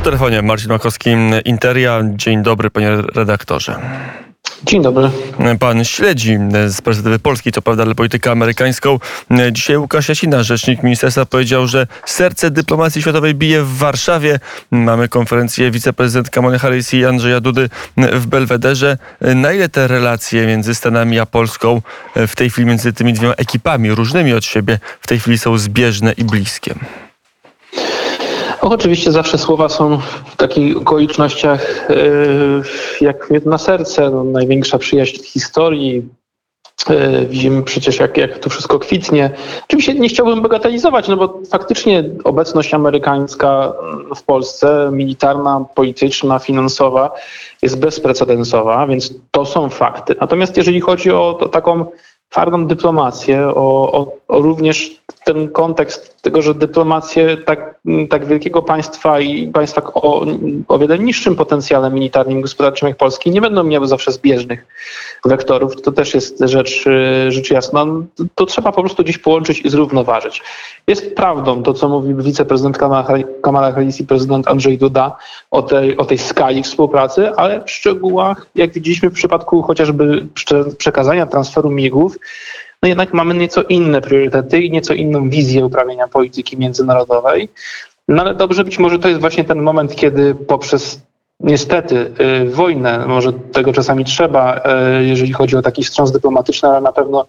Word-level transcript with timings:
Przy 0.00 0.04
telefonie 0.04 0.42
Marcin 0.42 0.68
Makowski, 0.68 1.10
Interia. 1.44 2.00
Dzień 2.04 2.42
dobry, 2.42 2.70
panie 2.70 2.90
redaktorze. 3.14 3.76
Dzień 4.64 4.82
dobry. 4.82 5.10
Pan 5.60 5.84
śledzi 5.84 6.38
z 6.68 6.80
perspektywy 6.80 7.18
polskiej, 7.18 7.52
co 7.52 7.62
prawda, 7.62 7.82
ale 7.82 7.94
politykę 7.94 8.30
amerykańską. 8.30 8.98
Dzisiaj 9.52 9.76
Łukasz 9.76 10.08
Jasina, 10.08 10.42
rzecznik 10.42 10.82
ministerstwa, 10.82 11.26
powiedział, 11.26 11.66
że 11.66 11.86
serce 12.06 12.50
dyplomacji 12.50 13.02
światowej 13.02 13.34
bije 13.34 13.62
w 13.62 13.76
Warszawie. 13.76 14.40
Mamy 14.70 15.08
konferencję 15.08 15.70
wiceprezydent 15.70 16.30
Kamala 16.30 16.58
Harris 16.58 16.94
i 16.94 17.04
Andrzeja 17.04 17.40
Dudy 17.40 17.68
w 17.96 18.26
Belwederze. 18.26 18.98
Na 19.20 19.52
ile 19.52 19.68
te 19.68 19.88
relacje 19.88 20.46
między 20.46 20.74
Stanami 20.74 21.18
a 21.18 21.26
Polską 21.26 21.82
w 22.16 22.36
tej 22.36 22.50
chwili, 22.50 22.66
między 22.66 22.92
tymi 22.92 23.12
dwiema 23.12 23.34
ekipami, 23.34 23.90
różnymi 23.90 24.32
od 24.32 24.44
siebie, 24.44 24.78
w 25.00 25.06
tej 25.06 25.20
chwili 25.20 25.38
są 25.38 25.58
zbieżne 25.58 26.12
i 26.12 26.24
bliskie? 26.24 26.74
Oczywiście 28.60 29.12
zawsze 29.12 29.38
słowa 29.38 29.68
są 29.68 29.98
w 30.26 30.36
takich 30.36 30.76
okolicznościach 30.76 31.90
e, 31.90 31.94
jak 33.00 33.30
na 33.44 33.58
serce. 33.58 34.10
No, 34.10 34.24
największa 34.24 34.78
przyjaźń 34.78 35.22
historii. 35.22 36.08
E, 36.88 37.26
widzimy 37.26 37.62
przecież, 37.62 37.98
jak, 37.98 38.16
jak 38.16 38.38
to 38.38 38.50
wszystko 38.50 38.78
kwitnie. 38.78 39.30
Oczywiście 39.64 39.94
nie 39.94 40.08
chciałbym 40.08 40.42
bagatelizować, 40.42 41.08
no 41.08 41.16
bo 41.16 41.40
faktycznie 41.50 42.04
obecność 42.24 42.74
amerykańska 42.74 43.72
w 44.16 44.22
Polsce, 44.22 44.90
militarna, 44.92 45.64
polityczna, 45.74 46.38
finansowa, 46.38 47.10
jest 47.62 47.78
bezprecedensowa, 47.78 48.86
więc 48.86 49.14
to 49.30 49.46
są 49.46 49.68
fakty. 49.68 50.14
Natomiast 50.20 50.56
jeżeli 50.56 50.80
chodzi 50.80 51.10
o 51.10 51.48
taką 51.52 51.86
twardą 52.28 52.66
dyplomację, 52.66 53.48
o, 53.48 53.92
o, 53.92 54.12
o, 54.28 54.40
również 54.40 54.99
ten 55.34 55.48
kontekst 55.48 56.22
tego, 56.22 56.42
że 56.42 56.54
dyplomacje 56.54 57.36
tak, 57.36 57.80
tak 58.10 58.26
wielkiego 58.26 58.62
państwa 58.62 59.20
i 59.20 59.48
państwa 59.48 59.82
o, 59.84 60.26
o 60.68 60.78
wiele 60.78 60.98
niższym 60.98 61.36
potencjale 61.36 61.90
militarnym 61.90 62.38
i 62.38 62.42
gospodarczym 62.42 62.88
jak 62.88 62.96
Polski 62.96 63.30
nie 63.30 63.40
będą 63.40 63.64
miały 63.64 63.88
zawsze 63.88 64.12
zbieżnych 64.12 64.66
wektorów. 65.24 65.82
To 65.82 65.92
też 65.92 66.14
jest 66.14 66.40
rzecz, 66.40 66.84
rzecz 67.28 67.50
jasna. 67.50 67.86
To 68.34 68.46
trzeba 68.46 68.72
po 68.72 68.80
prostu 68.82 69.04
dziś 69.04 69.18
połączyć 69.18 69.60
i 69.60 69.70
zrównoważyć. 69.70 70.42
Jest 70.86 71.14
prawdą 71.14 71.62
to, 71.62 71.74
co 71.74 71.88
mówi 71.88 72.14
wiceprezydent 72.14 72.78
Kamala 73.42 73.72
Harris 73.72 74.00
i 74.00 74.06
prezydent 74.06 74.48
Andrzej 74.48 74.78
Duda 74.78 75.16
o 75.50 75.62
tej, 75.62 75.96
o 75.96 76.04
tej 76.04 76.18
skali 76.18 76.62
współpracy, 76.62 77.30
ale 77.36 77.64
w 77.64 77.70
szczegółach, 77.70 78.46
jak 78.54 78.72
widzieliśmy 78.72 79.10
w 79.10 79.14
przypadku 79.14 79.62
chociażby 79.62 80.26
przekazania 80.78 81.26
transferu 81.26 81.70
migów, 81.70 82.16
no 82.82 82.88
jednak 82.88 83.12
mamy 83.12 83.34
nieco 83.34 83.62
inne 83.62 84.00
priorytety 84.00 84.62
i 84.62 84.70
nieco 84.70 84.94
inną 84.94 85.30
wizję 85.30 85.64
uprawiania 85.64 86.08
polityki 86.08 86.58
międzynarodowej. 86.58 87.48
No 88.08 88.22
ale 88.22 88.34
dobrze, 88.34 88.64
być 88.64 88.78
może 88.78 88.98
to 88.98 89.08
jest 89.08 89.20
właśnie 89.20 89.44
ten 89.44 89.62
moment, 89.62 89.94
kiedy 89.94 90.34
poprzez 90.34 91.00
niestety 91.40 92.12
y, 92.20 92.50
wojnę, 92.50 93.06
może 93.06 93.32
tego 93.32 93.72
czasami 93.72 94.04
trzeba, 94.04 94.60
y, 94.98 95.04
jeżeli 95.04 95.32
chodzi 95.32 95.56
o 95.56 95.62
taki 95.62 95.84
wstrząs 95.84 96.12
dyplomatyczny, 96.12 96.68
ale 96.68 96.80
na 96.80 96.92
pewno 96.92 97.26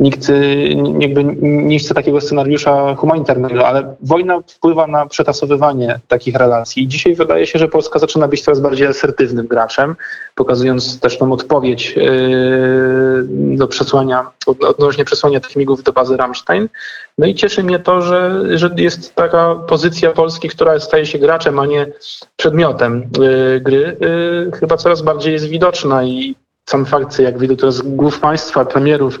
nikt 0.00 0.28
y, 0.28 0.76
jakby 0.98 1.24
nie 1.42 1.78
chce 1.78 1.94
takiego 1.94 2.20
scenariusza 2.20 2.94
humanitarnego, 2.94 3.66
ale 3.68 3.94
wojna 4.00 4.40
wpływa 4.46 4.86
na 4.86 5.06
przetasowywanie 5.06 6.00
takich 6.08 6.36
relacji. 6.36 6.82
I 6.82 6.88
dzisiaj 6.88 7.14
wydaje 7.14 7.46
się, 7.46 7.58
że 7.58 7.68
Polska 7.68 7.98
zaczyna 7.98 8.28
być 8.28 8.42
coraz 8.42 8.60
bardziej 8.60 8.86
asertywnym 8.86 9.46
graczem, 9.46 9.96
pokazując 10.34 11.00
też 11.00 11.18
tą 11.18 11.32
odpowiedź 11.32 11.94
do 13.30 13.68
przesłania, 13.68 14.30
odnośnie 14.46 15.04
przesłania 15.04 15.40
tych 15.40 15.56
migów 15.56 15.82
do 15.82 15.92
bazy 15.92 16.16
Ramstein. 16.16 16.68
No 17.18 17.26
i 17.26 17.34
cieszy 17.34 17.62
mnie 17.62 17.78
to, 17.78 18.02
że, 18.02 18.42
że 18.58 18.70
jest 18.76 19.14
taka 19.14 19.54
pozycja 19.54 20.10
Polski, 20.10 20.48
która 20.48 20.80
staje 20.80 21.06
się 21.06 21.18
graczem, 21.18 21.58
a 21.58 21.66
nie 21.66 21.86
przedmiotem 22.36 23.10
gry, 23.60 23.96
chyba 24.60 24.76
coraz 24.76 25.02
bardziej 25.02 25.32
jest 25.32 25.48
widoczna 25.48 26.04
i 26.04 26.36
sam 26.66 26.86
fakt, 26.86 27.18
jak 27.18 27.38
wielu 27.38 27.56
teraz 27.56 27.80
głów 27.82 28.20
państwa, 28.20 28.64
premierów, 28.64 29.20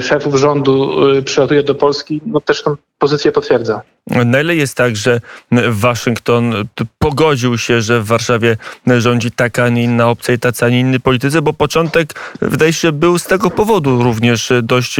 szefów 0.00 0.34
rządu 0.34 0.90
przylatuje 1.24 1.62
do 1.62 1.74
Polski, 1.74 2.20
no 2.26 2.40
też 2.40 2.62
tą 2.62 2.76
pozycję 2.98 3.32
potwierdza. 3.32 3.82
Na 4.06 4.40
ile 4.40 4.56
jest 4.56 4.76
tak, 4.76 4.96
że 4.96 5.20
Waszyngton 5.68 6.54
pogodził 6.98 7.58
się, 7.58 7.82
że 7.82 8.00
w 8.00 8.06
Warszawie 8.06 8.56
rządzi 8.98 9.30
taka, 9.30 9.64
a 9.64 9.68
nie 9.68 9.82
inna 9.82 10.08
opcja 10.08 10.34
i 10.34 10.38
tacy, 10.38 10.64
a 10.64 10.68
nie 10.68 10.80
inni 10.80 11.00
politycy, 11.00 11.42
bo 11.42 11.52
początek 11.52 12.34
wydaje 12.40 12.72
się 12.72 12.92
był 12.92 13.18
z 13.18 13.24
tego 13.24 13.50
powodu 13.50 14.02
również 14.02 14.52
dość, 14.62 14.96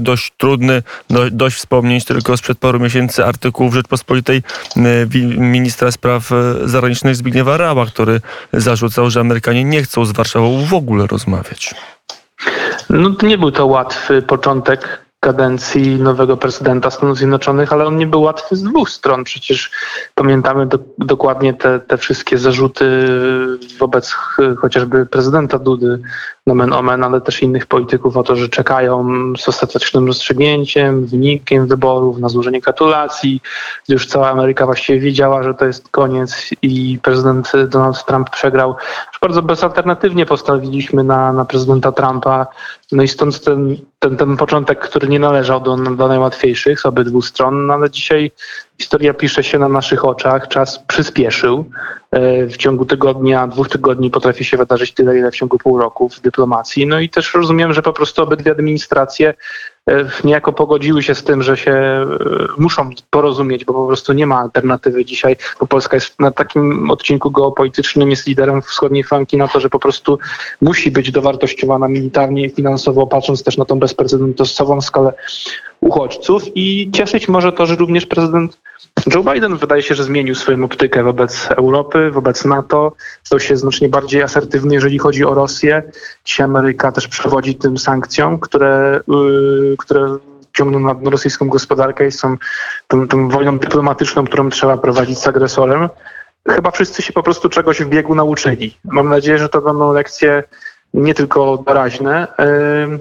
dość 0.00 0.32
trudny, 0.36 0.82
dość 1.30 1.56
wspomnieć 1.56 2.04
tylko 2.04 2.36
sprzed 2.36 2.58
paru 2.58 2.80
miesięcy 2.80 3.24
artykułów 3.24 3.74
Rzeczpospolitej 3.74 4.42
ministra 5.36 5.90
spraw 5.90 6.30
zagranicznych 6.64 7.16
Zbigniewa 7.16 7.56
Rała, 7.56 7.86
który 7.86 8.20
zarzucał, 8.52 9.10
że 9.10 9.20
Amerykanie 9.20 9.64
nie 9.64 9.82
chcą 9.82 10.04
z 10.04 10.12
Warszawą 10.12 10.64
w 10.64 10.74
ogóle 10.74 11.06
rozmawiać. 11.06 11.74
No 12.90 13.16
nie 13.22 13.38
był 13.38 13.50
to 13.50 13.66
łatwy 13.66 14.22
początek 14.22 15.02
kadencji 15.24 15.96
nowego 15.96 16.36
prezydenta 16.36 16.90
Stanów 16.90 17.18
Zjednoczonych, 17.18 17.72
ale 17.72 17.86
on 17.86 17.96
nie 17.96 18.06
był 18.06 18.22
łatwy 18.22 18.56
z 18.56 18.62
dwóch 18.62 18.90
stron. 18.90 19.24
Przecież 19.24 19.70
pamiętamy 20.14 20.66
do, 20.66 20.78
dokładnie 20.98 21.54
te, 21.54 21.80
te 21.80 21.98
wszystkie 21.98 22.38
zarzuty 22.38 23.06
wobec 23.78 24.12
chociażby 24.58 25.06
prezydenta 25.06 25.58
Dudy, 25.58 26.02
nomen 26.46 26.72
omen, 26.72 27.04
ale 27.04 27.20
też 27.20 27.42
innych 27.42 27.66
polityków 27.66 28.16
o 28.16 28.22
to, 28.22 28.36
że 28.36 28.48
czekają 28.48 29.06
z 29.38 29.48
ostatecznym 29.48 30.06
rozstrzygnięciem, 30.06 31.06
wynikiem 31.06 31.66
wyborów, 31.66 32.18
na 32.18 32.28
złożenie 32.28 32.60
gratulacji. 32.60 33.40
Już 33.88 34.06
cała 34.06 34.30
Ameryka 34.30 34.66
właściwie 34.66 35.00
wiedziała, 35.00 35.42
że 35.42 35.54
to 35.54 35.64
jest 35.64 35.88
koniec 35.88 36.50
i 36.62 36.98
prezydent 37.02 37.52
Donald 37.68 38.04
Trump 38.04 38.30
przegrał. 38.30 38.76
Bardzo 39.20 39.42
bezalternatywnie 39.42 40.26
postawiliśmy 40.26 41.04
na, 41.04 41.32
na 41.32 41.44
prezydenta 41.44 41.92
Trumpa. 41.92 42.46
No 42.92 43.02
i 43.02 43.08
stąd 43.08 43.44
ten, 43.44 43.76
ten, 43.98 44.16
ten 44.16 44.36
początek, 44.36 44.80
który 44.80 45.08
nie 45.08 45.18
należał 45.18 45.60
do, 45.60 45.76
do 45.76 46.08
najłatwiejszych 46.08 46.80
z 46.80 46.86
obydwu 46.86 47.22
stron, 47.22 47.66
no 47.66 47.74
ale 47.74 47.90
dzisiaj 47.90 48.32
historia 48.80 49.14
pisze 49.14 49.44
się 49.44 49.58
na 49.58 49.68
naszych 49.68 50.04
oczach, 50.04 50.48
czas 50.48 50.78
przyspieszył. 50.78 51.70
E, 52.10 52.46
w 52.46 52.56
ciągu 52.56 52.84
tygodnia, 52.84 53.46
dwóch 53.46 53.68
tygodni 53.68 54.10
potrafi 54.10 54.44
się 54.44 54.56
wydarzyć 54.56 54.92
tyle, 54.92 55.18
ile 55.18 55.30
w 55.30 55.34
ciągu 55.34 55.58
pół 55.58 55.78
roku 55.78 56.08
w 56.08 56.20
dyplomacji. 56.20 56.86
No 56.86 57.00
i 57.00 57.08
też 57.08 57.34
rozumiem, 57.34 57.72
że 57.72 57.82
po 57.82 57.92
prostu 57.92 58.22
obydwie 58.22 58.50
administracje 58.50 59.34
niejako 60.24 60.52
pogodziły 60.52 61.02
się 61.02 61.14
z 61.14 61.24
tym, 61.24 61.42
że 61.42 61.56
się 61.56 61.70
e, 61.70 62.06
muszą 62.58 62.90
porozumieć, 63.10 63.64
bo 63.64 63.72
po 63.72 63.86
prostu 63.86 64.12
nie 64.12 64.26
ma 64.26 64.38
alternatywy 64.38 65.04
dzisiaj, 65.04 65.36
bo 65.60 65.66
Polska 65.66 65.96
jest 65.96 66.20
na 66.20 66.30
takim 66.30 66.90
odcinku 66.90 67.30
geopolitycznym, 67.30 68.10
jest 68.10 68.26
liderem 68.26 68.62
wschodniej 68.62 69.04
flanki 69.04 69.36
na 69.36 69.48
to, 69.48 69.60
że 69.60 69.70
po 69.70 69.78
prostu 69.78 70.18
musi 70.60 70.90
być 70.90 71.10
dowartościowana 71.10 71.88
militarnie 71.88 72.46
i 72.46 72.50
finansowo, 72.50 73.06
patrząc 73.06 73.42
też 73.42 73.56
na 73.56 73.64
tą 73.64 73.78
bezprecedensową 73.78 74.80
skalę 74.80 75.12
uchodźców. 75.80 76.42
I 76.54 76.90
cieszyć 76.92 77.28
może 77.28 77.52
to, 77.52 77.66
że 77.66 77.76
również 77.76 78.06
prezydent 78.06 78.58
Joe 79.14 79.22
Biden 79.22 79.56
wydaje 79.56 79.82
się, 79.82 79.94
że 79.94 80.04
zmienił 80.04 80.34
swoją 80.34 80.64
optykę 80.64 81.02
wobec 81.02 81.48
Europy, 81.50 82.10
wobec 82.10 82.44
NATO. 82.44 82.92
Stał 83.22 83.40
się 83.40 83.56
znacznie 83.56 83.88
bardziej 83.88 84.22
asertywny, 84.22 84.74
jeżeli 84.74 84.98
chodzi 84.98 85.24
o 85.24 85.34
Rosję. 85.34 85.82
Dzisiaj 86.24 86.44
Ameryka 86.44 86.92
też 86.92 87.08
przewodzi 87.08 87.54
tym 87.54 87.78
sankcjom, 87.78 88.40
które, 88.40 89.00
yy, 89.08 89.76
które 89.78 90.16
ciągną 90.52 90.80
na 90.80 91.10
rosyjską 91.10 91.48
gospodarkę 91.48 92.06
i 92.06 92.12
są 92.12 92.36
tą, 92.88 93.08
tą 93.08 93.28
wojną 93.28 93.58
dyplomatyczną, 93.58 94.24
którą 94.24 94.50
trzeba 94.50 94.76
prowadzić 94.76 95.18
z 95.18 95.26
agresorem. 95.26 95.88
Chyba 96.48 96.70
wszyscy 96.70 97.02
się 97.02 97.12
po 97.12 97.22
prostu 97.22 97.48
czegoś 97.48 97.82
w 97.82 97.88
biegu 97.88 98.14
nauczyli. 98.14 98.78
Mam 98.84 99.08
nadzieję, 99.08 99.38
że 99.38 99.48
to 99.48 99.60
będą 99.62 99.92
lekcje 99.92 100.42
nie 100.94 101.14
tylko 101.14 101.62
doraźne. 101.66 102.26
Yy, 102.38 102.98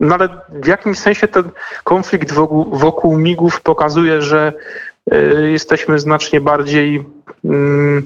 no 0.00 0.14
ale 0.14 0.28
w 0.48 0.66
jakimś 0.66 0.98
sensie 0.98 1.28
ten 1.28 1.50
konflikt 1.84 2.32
wokół, 2.32 2.78
wokół 2.78 3.18
migów 3.18 3.60
pokazuje, 3.60 4.22
że 4.22 4.52
y, 5.12 5.50
jesteśmy 5.50 5.98
znacznie 5.98 6.40
bardziej 6.40 7.04
y, 7.44 8.02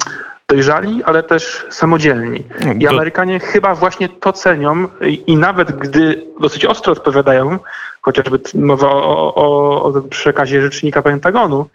dojrzali, 0.49 1.05
ale 1.05 1.23
też 1.23 1.67
samodzielni. 1.71 2.45
I 2.79 2.87
Amerykanie 2.87 3.41
chyba 3.41 3.75
właśnie 3.75 4.09
to 4.09 4.33
cenią 4.33 4.89
i, 5.01 5.23
i 5.27 5.37
nawet 5.37 5.73
gdy 5.73 6.27
dosyć 6.41 6.65
ostro 6.65 6.93
odpowiadają, 6.93 7.59
chociażby 8.03 8.41
mowa 8.55 8.89
o, 8.89 9.35
o, 9.35 9.83
o 9.83 10.03
przekazie 10.03 10.63
rzecznika 10.63 11.03
Pentagonu, 11.03 11.67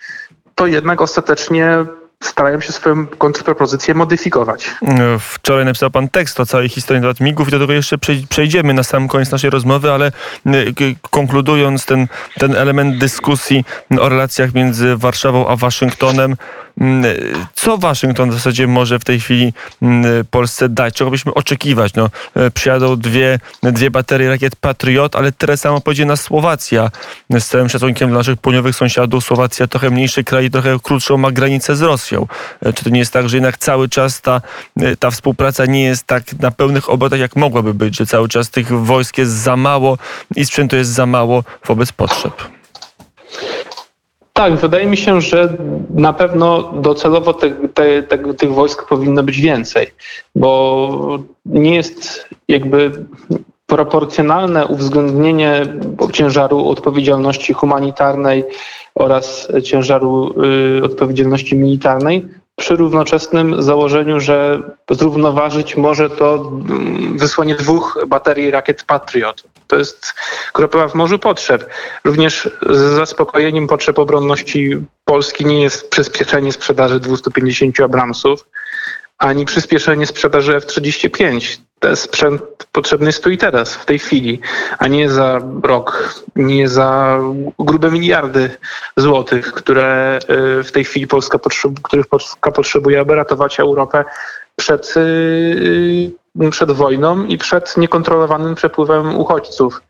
to 0.56 0.68
jednak 0.68 1.02
ostatecznie 1.02 1.86
starają 2.24 2.62
się 2.62 2.72
swoją 2.72 3.08
kontrpropozycję 3.08 3.94
modyfikować. 3.94 4.72
Wczoraj 5.20 5.66
napisał 5.66 5.92
pan 5.92 6.10
tekst 6.10 6.40
o 6.40 6.46
całej 6.46 6.70
historii 6.70 7.04
na 7.04 7.14
migów 7.22 7.48
i 7.48 7.52
do 7.52 7.60
tego 7.60 7.74
jeszcze 7.74 7.98
przejdziemy 8.30 8.74
na 8.74 8.84
sam 8.84 9.08
koniec 9.08 9.32
naszej 9.32 9.50
rozmowy, 9.50 9.92
ale 9.92 10.12
konkludując 11.12 11.86
ten, 11.86 12.08
ten 12.40 12.56
element 12.56 12.98
dyskusji 12.98 13.66
o 14.00 14.10
relacjach 14.10 14.54
między 14.54 14.98
Warszawą 14.98 15.48
a 15.48 15.56
Waszyngtonem, 15.56 16.36
Co 17.54 17.77
Waszyngton 17.77 18.30
w 18.30 18.33
zasadzie 18.33 18.68
może 18.68 19.00
w 19.00 19.04
tej 19.04 19.19
chwili 19.19 19.54
Polsce 20.31 20.69
dać? 20.69 20.94
Czego 20.94 21.12
byśmy 21.12 21.33
oczekiwać? 21.33 21.94
No, 21.94 22.10
przyjadą 22.54 22.95
dwie, 22.95 23.39
dwie 23.63 23.92
baterie 23.92 24.30
rakiet 24.30 24.56
Patriot, 24.56 25.16
ale 25.16 25.31
tyle 25.31 25.57
samo 25.57 25.81
pojedzie 25.81 26.06
na 26.06 26.16
Słowacja. 26.16 26.92
Z 27.30 27.45
całym 27.45 27.69
szacunkiem 27.69 28.10
dla 28.10 28.18
naszych 28.18 28.38
południowych 28.38 28.75
sąsiadów, 28.75 29.24
Słowacja 29.24 29.68
trochę 29.68 29.89
mniejszy 29.89 30.24
kraj, 30.24 30.50
trochę 30.50 30.77
krótszą 30.83 31.18
ma 31.18 31.31
granicę 31.31 31.75
z 31.75 31.81
Rosją. 31.81 32.27
Czy 32.75 32.83
to 32.83 32.89
nie 32.89 33.00
jest 33.00 33.13
tak, 33.13 33.30
że 33.30 33.38
jednak 33.38 33.57
cały 33.57 33.89
czas 33.89 34.22
ta, 34.22 34.42
ta 35.00 35.12
współpraca 35.12 35.66
nie 35.66 35.83
jest 35.83 36.04
tak 36.04 36.39
na 36.39 36.51
pełnych 36.51 36.89
obrotach, 36.89 37.19
jak 37.19 37.36
mogłaby 37.36 37.74
być, 37.74 37.98
że 37.98 38.06
cały 38.06 38.30
czas 38.30 38.50
tych 38.50 38.68
wojsk 38.68 39.18
jest 39.18 39.31
za 39.31 39.57
mało 39.57 39.98
i 40.36 40.45
sprzętu 40.45 40.75
jest 40.75 40.92
za 40.92 41.06
mało 41.06 41.44
wobec 41.66 41.92
potrzeb? 41.92 42.33
Tak, 44.38 44.56
wydaje 44.56 44.86
mi 44.86 44.98
się, 44.98 45.22
że 45.22 45.58
na 45.90 46.14
pewno 46.14 46.74
docelowo 46.74 47.34
te, 47.34 47.50
te, 47.52 48.04
te, 48.04 48.34
tych 48.34 48.54
wojsk 48.54 48.88
powinno 48.90 49.24
być 49.24 49.42
więcej, 49.42 49.88
bo 50.36 51.20
nie 51.46 51.76
jest 51.76 52.30
jakby 52.48 53.06
proporcjonalne 53.66 54.68
uwzględnienie 54.68 55.62
ciężaru 56.12 56.70
odpowiedzialności 56.70 57.54
humanitarnej 57.54 58.44
oraz 58.96 59.48
ciężaru 59.64 60.34
y, 60.80 60.84
odpowiedzialności 60.84 61.56
militarnej 61.56 62.28
przy 62.56 62.75
równoczesnym 62.75 63.63
założeniu, 63.63 64.19
że 64.19 64.62
zrównoważyć 64.90 65.78
może 65.78 66.10
to 66.10 66.36
mm, 66.36 67.18
wysłanie 67.18 67.56
dwóch 67.56 68.06
baterii 68.07 68.52
rakiet 68.52 68.84
Patriot. 68.84 69.44
To 69.68 69.75
jest 69.75 70.13
kropla 70.54 70.88
w 70.88 70.96
morzu 70.96 71.19
potrzeb. 71.19 71.69
Również 72.04 72.50
z 72.69 72.78
zaspokojeniem 72.78 73.68
potrzeb 73.68 74.00
obronności 74.00 74.78
Polski 75.06 75.46
nie 75.46 75.62
jest 75.62 75.90
przyspieszenie 75.90 76.52
sprzedaży 76.52 77.00
250 77.00 77.80
Abramsów, 77.80 78.46
ani 79.18 79.46
przyspieszenie 79.46 80.08
sprzedaży 80.08 80.56
F-35 80.56 81.58
ten 81.80 81.96
sprzęt 81.96 82.42
potrzebny 82.72 83.06
jest 83.06 83.24
tu 83.24 83.30
i 83.30 83.38
teraz, 83.38 83.76
w 83.76 83.86
tej 83.86 84.00
chwili, 84.00 84.40
a 84.78 84.88
nie 84.88 85.10
za 85.10 85.42
rok, 85.64 86.16
nie 86.36 86.70
za 86.70 87.20
grube 87.60 87.92
miliardy 87.92 88.50
złotych, 88.98 89.54
które 89.54 90.20
y, 90.60 90.64
w 90.64 90.72
tej 90.72 90.84
chwili 90.84 91.08
Polska, 91.08 91.40
potrzeb, 91.40 91.72
których 91.82 92.08
Polska 92.08 92.52
potrzebuje, 92.52 93.00
aby 93.00 93.16
ratować 93.16 93.60
Europę 93.60 94.06
przed, 94.56 94.94
y, 94.98 95.00
y, 96.42 96.50
przed 96.52 96.72
wojną 96.72 97.26
i 97.26 97.38
przed 97.38 97.78
niekontrolowanym 97.78 98.56
przepływem 98.56 99.18
uchodźców. 99.18 99.82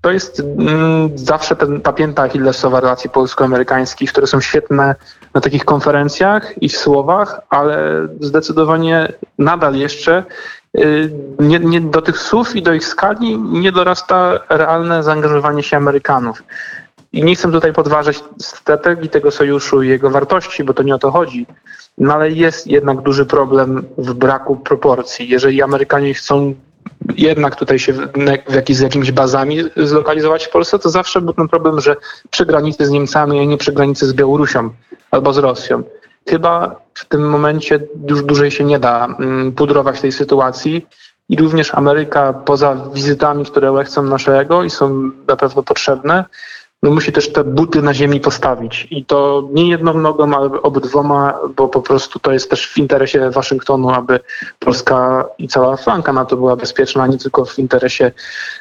To 0.00 0.10
jest 0.10 0.40
mm, 0.40 1.18
zawsze 1.18 1.56
ten, 1.56 1.80
ta 1.80 1.92
pięta 1.92 2.22
achillesowa 2.22 2.80
relacji 2.80 3.10
polsko-amerykańskich, 3.10 4.12
które 4.12 4.26
są 4.26 4.40
świetne 4.40 4.94
na 5.34 5.40
takich 5.40 5.64
konferencjach 5.64 6.62
i 6.62 6.68
w 6.68 6.76
słowach, 6.76 7.40
ale 7.50 8.08
zdecydowanie 8.20 9.12
nadal 9.38 9.74
jeszcze 9.74 10.24
Y, 10.78 11.10
nie, 11.38 11.58
nie, 11.58 11.80
do 11.80 12.02
tych 12.02 12.18
słów 12.18 12.56
i 12.56 12.62
do 12.62 12.72
ich 12.72 12.84
skali 12.84 13.38
nie 13.38 13.72
dorasta 13.72 14.40
realne 14.48 15.02
zaangażowanie 15.02 15.62
się 15.62 15.76
Amerykanów. 15.76 16.42
I 17.12 17.24
nie 17.24 17.34
chcę 17.34 17.52
tutaj 17.52 17.72
podważać 17.72 18.20
strategii 18.38 19.08
tego 19.08 19.30
sojuszu 19.30 19.82
i 19.82 19.88
jego 19.88 20.10
wartości, 20.10 20.64
bo 20.64 20.74
to 20.74 20.82
nie 20.82 20.94
o 20.94 20.98
to 20.98 21.10
chodzi. 21.10 21.46
No 21.98 22.14
ale 22.14 22.30
jest 22.30 22.66
jednak 22.66 23.00
duży 23.00 23.26
problem 23.26 23.84
w 23.98 24.14
braku 24.14 24.56
proporcji. 24.56 25.28
Jeżeli 25.28 25.62
Amerykanie 25.62 26.14
chcą 26.14 26.54
jednak 27.16 27.56
tutaj 27.56 27.78
się 27.78 27.92
w, 27.92 28.54
jakiś, 28.54 28.76
z 28.76 28.80
jakimiś 28.80 29.12
bazami 29.12 29.64
zlokalizować 29.76 30.46
w 30.46 30.50
Polsce, 30.50 30.78
to 30.78 30.90
zawsze 30.90 31.20
był 31.20 31.32
ten 31.32 31.48
problem, 31.48 31.80
że 31.80 31.96
przy 32.30 32.46
granicy 32.46 32.86
z 32.86 32.90
Niemcami, 32.90 33.40
a 33.40 33.44
nie 33.44 33.58
przy 33.58 33.72
granicy 33.72 34.06
z 34.06 34.12
Białorusią 34.12 34.70
albo 35.12 35.32
z 35.32 35.38
Rosją 35.38 35.82
chyba 36.28 36.80
w 36.94 37.04
tym 37.04 37.28
momencie 37.28 37.80
już 38.08 38.22
dłużej 38.22 38.50
się 38.50 38.64
nie 38.64 38.78
da 38.78 39.06
mm, 39.06 39.52
pudrować 39.52 40.00
tej 40.00 40.12
sytuacji. 40.12 40.86
I 41.28 41.36
również 41.36 41.74
Ameryka, 41.74 42.32
poza 42.32 42.76
wizytami, 42.94 43.44
które 43.44 43.72
łechcą 43.72 44.02
naszego 44.02 44.62
i 44.62 44.70
są 44.70 45.10
na 45.28 45.36
pewno 45.36 45.62
potrzebne, 45.62 46.24
no 46.82 46.90
musi 46.90 47.12
też 47.12 47.32
te 47.32 47.44
buty 47.44 47.82
na 47.82 47.94
ziemi 47.94 48.20
postawić. 48.20 48.88
I 48.90 49.04
to 49.04 49.48
nie 49.52 49.68
jedną 49.68 49.94
nogą, 49.94 50.36
ale 50.36 50.62
obydwoma, 50.62 51.34
bo 51.56 51.68
po 51.68 51.82
prostu 51.82 52.18
to 52.18 52.32
jest 52.32 52.50
też 52.50 52.68
w 52.68 52.78
interesie 52.78 53.30
Waszyngtonu, 53.30 53.90
aby 53.90 54.20
Polska 54.58 55.24
i 55.38 55.48
cała 55.48 55.76
flanka 55.76 56.12
NATO 56.12 56.36
była 56.36 56.56
bezpieczna, 56.56 57.02
a 57.02 57.06
nie 57.06 57.18
tylko 57.18 57.44
w 57.44 57.58
interesie, 57.58 58.12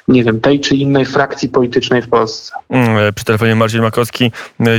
nie 0.08 0.24
wiem, 0.24 0.42
tej 0.42 0.60
czy 0.60 0.76
innej 0.76 1.06
frakcji 1.06 1.50
politycznej 1.50 2.02
w 2.02 2.10
Polsce. 2.10 2.54
Mm, 2.70 3.14
przy 3.14 3.26
telefonie 3.26 3.56
Marcin 3.56 3.82
Makowski, 3.82 4.32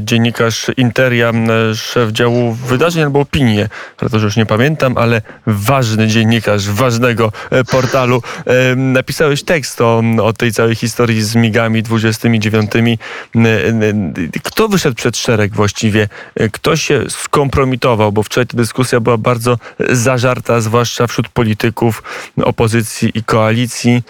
dziennikarz 0.02 0.66
Interia, 0.76 1.32
szef 1.74 2.10
działu 2.10 2.52
wydarzeń 2.52 3.02
albo 3.02 3.20
opinie, 3.20 3.68
ale 3.98 4.10
to 4.10 4.18
już 4.18 4.36
nie 4.36 4.46
pamiętam, 4.46 4.98
ale 4.98 5.22
ważny 5.46 6.06
dziennikarz 6.06 6.70
ważnego 6.70 7.32
e, 7.50 7.64
portalu. 7.64 8.22
E, 8.46 8.76
napisałeś 8.76 9.42
tekst 9.42 9.80
o, 9.80 10.02
o 10.22 10.32
tej 10.32 10.52
całej 10.52 10.74
historii 10.74 11.22
z 11.22 11.34
migami 11.34 11.82
29 11.82 12.70
kto 14.43 14.69
wyszedł 14.69 14.96
przed 14.96 15.17
szereg 15.17 15.55
właściwie? 15.55 16.08
Kto 16.52 16.76
się 16.76 17.05
skompromitował? 17.11 18.12
Bo 18.12 18.23
wczoraj 18.23 18.46
ta 18.46 18.56
dyskusja 18.56 19.00
była 19.00 19.17
bardzo 19.19 19.58
zażarta, 19.90 20.61
zwłaszcza 20.61 21.06
wśród 21.06 21.29
polityków 21.29 22.02
opozycji 22.43 23.11
i 23.14 23.25
koalicji. 23.25 24.02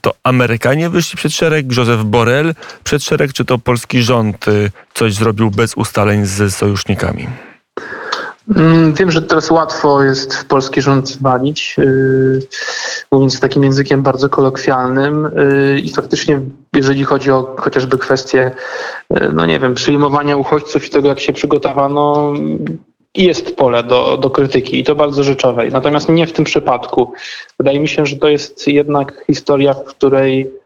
To 0.00 0.14
Amerykanie 0.22 0.90
wyszli 0.90 1.16
przed 1.16 1.32
szereg, 1.32 1.76
Józef 1.76 2.04
Borrell 2.04 2.54
przed 2.84 3.04
szereg, 3.04 3.32
czy 3.32 3.44
to 3.44 3.58
polski 3.58 4.02
rząd 4.02 4.46
coś 4.94 5.14
zrobił 5.14 5.50
bez 5.50 5.74
ustaleń 5.74 6.26
z 6.26 6.54
sojusznikami? 6.54 7.28
Mm, 8.48 8.94
wiem, 8.94 9.10
że 9.10 9.22
teraz 9.22 9.50
łatwo 9.50 10.02
jest 10.02 10.34
w 10.34 10.44
polski 10.44 10.82
rząd 10.82 11.08
zwalić, 11.08 11.74
yy, 11.78 12.40
mówiąc 13.12 13.40
takim 13.40 13.64
językiem 13.64 14.02
bardzo 14.02 14.28
kolokwialnym 14.28 15.30
yy, 15.36 15.80
i 15.80 15.90
faktycznie, 15.90 16.40
jeżeli 16.76 17.04
chodzi 17.04 17.30
o 17.30 17.56
chociażby 17.58 17.98
kwestię, 17.98 18.50
yy, 19.10 19.30
no 19.32 19.46
nie 19.46 19.60
wiem, 19.60 19.74
przyjmowania 19.74 20.36
uchodźców 20.36 20.86
i 20.86 20.90
tego, 20.90 21.08
jak 21.08 21.20
się 21.20 21.32
przygotowano, 21.32 22.32
jest 23.14 23.56
pole 23.56 23.82
do, 23.82 24.16
do 24.16 24.30
krytyki 24.30 24.78
i 24.78 24.84
to 24.84 24.94
bardzo 24.94 25.22
rzeczowej. 25.22 25.72
Natomiast 25.72 26.08
nie 26.08 26.26
w 26.26 26.32
tym 26.32 26.44
przypadku. 26.44 27.12
Wydaje 27.58 27.80
mi 27.80 27.88
się, 27.88 28.06
że 28.06 28.16
to 28.16 28.28
jest 28.28 28.68
jednak 28.68 29.24
historia, 29.26 29.74
w 29.74 29.84
której 29.84 30.61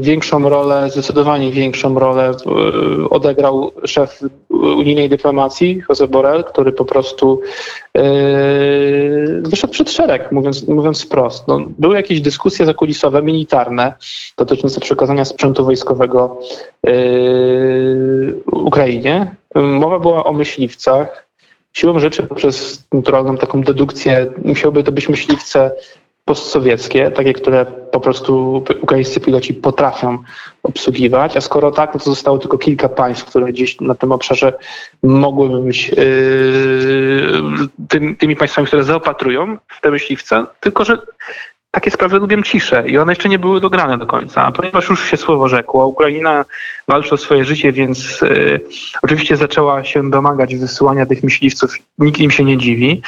większą 0.00 0.48
rolę, 0.48 0.90
zdecydowanie 0.90 1.52
większą 1.52 1.98
rolę 1.98 2.30
e, 2.30 3.10
odegrał 3.10 3.72
szef 3.84 4.20
unijnej 4.50 5.08
dyplomacji, 5.08 5.82
Jose 5.88 6.08
Borrell, 6.08 6.44
który 6.44 6.72
po 6.72 6.84
prostu 6.84 7.40
e, 7.96 8.02
wyszedł 9.40 9.72
przed 9.72 9.90
szereg, 9.90 10.32
mówiąc, 10.32 10.68
mówiąc 10.68 11.04
wprost. 11.04 11.48
No, 11.48 11.60
były 11.78 11.94
jakieś 11.96 12.20
dyskusje 12.20 12.66
zakulisowe, 12.66 13.22
militarne, 13.22 13.94
dotyczące 14.36 14.80
przekazania 14.80 15.24
sprzętu 15.24 15.64
wojskowego 15.64 16.40
Ukrainie. 18.46 19.34
Mowa 19.54 19.98
była 19.98 20.24
o 20.24 20.32
myśliwcach. 20.32 21.28
Siłą 21.72 21.98
rzeczy 21.98 22.22
poprzez 22.22 22.84
naturalną 22.92 23.36
taką 23.36 23.62
dedukcję 23.62 24.26
musiałyby 24.44 24.82
to 24.82 24.92
być 24.92 25.08
myśliwce 25.08 25.70
postsowieckie, 26.24 27.10
takie, 27.10 27.32
które 27.32 27.66
po 27.66 28.00
prostu 28.00 28.64
ukraińscy 28.82 29.20
piloci 29.20 29.54
potrafią 29.54 30.18
obsługiwać, 30.62 31.36
a 31.36 31.40
skoro 31.40 31.70
tak, 31.70 31.94
no 31.94 32.00
to 32.00 32.10
zostało 32.10 32.38
tylko 32.38 32.58
kilka 32.58 32.88
państw, 32.88 33.24
które 33.24 33.52
gdzieś 33.52 33.80
na 33.80 33.94
tym 33.94 34.12
obszarze 34.12 34.52
mogłyby 35.02 35.62
być 35.62 35.88
yy, 35.88 35.96
tymi, 38.18 38.36
państwami, 38.36 38.66
które 38.66 38.84
zaopatrują 38.84 39.58
te 39.82 39.90
myśliwce, 39.90 40.46
tylko 40.60 40.84
że 40.84 40.98
takie 41.74 41.90
sprawy 41.90 42.18
lubią 42.18 42.42
ciszę 42.42 42.84
i 42.86 42.98
one 42.98 43.12
jeszcze 43.12 43.28
nie 43.28 43.38
były 43.38 43.60
dograne 43.60 43.98
do 43.98 44.06
końca. 44.06 44.52
Ponieważ 44.52 44.88
już 44.88 45.04
się 45.10 45.16
słowo 45.16 45.48
rzekło, 45.48 45.86
Ukraina 45.86 46.44
walczy 46.88 47.14
o 47.14 47.16
swoje 47.16 47.44
życie, 47.44 47.72
więc 47.72 48.22
y, 48.22 48.60
oczywiście 49.02 49.36
zaczęła 49.36 49.84
się 49.84 50.10
domagać 50.10 50.56
wysyłania 50.56 51.06
tych 51.06 51.22
myśliwców. 51.22 51.74
Nikt 51.98 52.20
im 52.20 52.30
się 52.30 52.44
nie 52.44 52.58
dziwi. 52.58 53.02